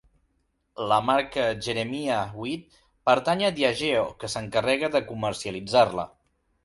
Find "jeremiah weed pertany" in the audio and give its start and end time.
1.67-3.43